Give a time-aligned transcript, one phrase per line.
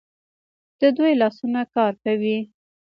[0.79, 2.37] د دوی لاسونه کار کوي.